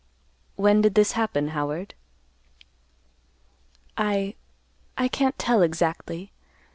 [0.55, 1.93] "When did this happen, Howard?"
[3.99, 6.31] "I—I can't tell exactly.